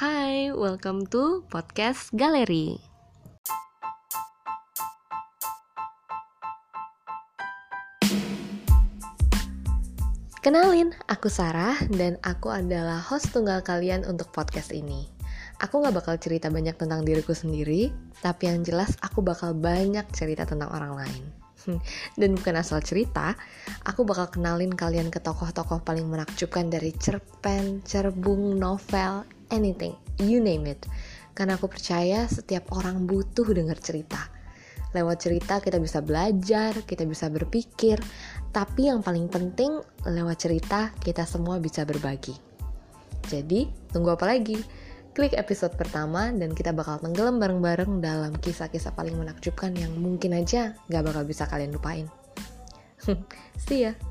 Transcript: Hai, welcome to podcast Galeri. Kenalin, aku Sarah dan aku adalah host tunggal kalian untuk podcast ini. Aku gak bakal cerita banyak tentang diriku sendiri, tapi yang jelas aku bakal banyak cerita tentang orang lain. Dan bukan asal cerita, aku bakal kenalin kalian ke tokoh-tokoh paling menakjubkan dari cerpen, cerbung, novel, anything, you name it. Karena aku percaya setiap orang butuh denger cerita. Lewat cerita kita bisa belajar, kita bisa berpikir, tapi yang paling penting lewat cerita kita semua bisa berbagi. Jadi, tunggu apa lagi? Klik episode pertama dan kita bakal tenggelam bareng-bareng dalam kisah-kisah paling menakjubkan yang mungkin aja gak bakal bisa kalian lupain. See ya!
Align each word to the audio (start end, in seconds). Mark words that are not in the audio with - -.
Hai, 0.00 0.48
welcome 0.48 1.04
to 1.12 1.44
podcast 1.52 2.08
Galeri. 2.16 2.80
Kenalin, 10.40 10.96
aku 11.04 11.28
Sarah 11.28 11.76
dan 11.92 12.16
aku 12.24 12.48
adalah 12.48 12.96
host 12.96 13.36
tunggal 13.36 13.60
kalian 13.60 14.08
untuk 14.08 14.32
podcast 14.32 14.72
ini. 14.72 15.04
Aku 15.60 15.84
gak 15.84 15.92
bakal 15.92 16.16
cerita 16.16 16.48
banyak 16.48 16.80
tentang 16.80 17.04
diriku 17.04 17.36
sendiri, 17.36 17.92
tapi 18.24 18.48
yang 18.48 18.64
jelas 18.64 18.96
aku 19.04 19.20
bakal 19.20 19.52
banyak 19.52 20.08
cerita 20.16 20.48
tentang 20.48 20.72
orang 20.72 20.96
lain. 20.96 21.24
Dan 22.16 22.40
bukan 22.40 22.56
asal 22.56 22.80
cerita, 22.80 23.36
aku 23.84 24.08
bakal 24.08 24.32
kenalin 24.32 24.72
kalian 24.72 25.12
ke 25.12 25.20
tokoh-tokoh 25.20 25.84
paling 25.84 26.08
menakjubkan 26.08 26.72
dari 26.72 26.96
cerpen, 26.96 27.84
cerbung, 27.84 28.56
novel, 28.56 29.28
anything, 29.50 29.94
you 30.22 30.38
name 30.42 30.66
it. 30.66 30.86
Karena 31.36 31.54
aku 31.58 31.70
percaya 31.70 32.26
setiap 32.26 32.74
orang 32.74 33.06
butuh 33.06 33.46
denger 33.46 33.78
cerita. 33.78 34.18
Lewat 34.90 35.22
cerita 35.22 35.62
kita 35.62 35.78
bisa 35.78 36.02
belajar, 36.02 36.74
kita 36.82 37.06
bisa 37.06 37.30
berpikir, 37.30 38.02
tapi 38.50 38.90
yang 38.90 39.06
paling 39.06 39.30
penting 39.30 39.78
lewat 40.02 40.36
cerita 40.42 40.90
kita 40.98 41.22
semua 41.22 41.62
bisa 41.62 41.86
berbagi. 41.86 42.34
Jadi, 43.30 43.70
tunggu 43.94 44.18
apa 44.18 44.26
lagi? 44.26 44.58
Klik 45.14 45.38
episode 45.38 45.74
pertama 45.78 46.34
dan 46.34 46.54
kita 46.54 46.74
bakal 46.74 46.98
tenggelam 46.98 47.38
bareng-bareng 47.38 48.02
dalam 48.02 48.34
kisah-kisah 48.34 48.94
paling 48.94 49.14
menakjubkan 49.14 49.74
yang 49.74 49.94
mungkin 49.94 50.34
aja 50.34 50.74
gak 50.90 51.02
bakal 51.06 51.22
bisa 51.22 51.46
kalian 51.46 51.74
lupain. 51.74 52.06
See 53.66 53.86
ya! 53.86 54.09